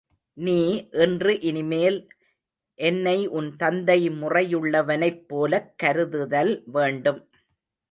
[0.37, 0.59] நீ
[1.03, 1.97] இன்று இனிமேல்
[2.79, 7.21] என்னை உன் தந்தை முறையுள்ளவனைப் போலக் கருதுதல் வேண்டும்.